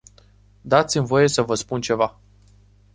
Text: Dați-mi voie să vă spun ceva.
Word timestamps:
Dați-mi 0.61 1.05
voie 1.05 1.27
să 1.27 1.41
vă 1.41 1.55
spun 1.55 1.81
ceva. 1.81 2.19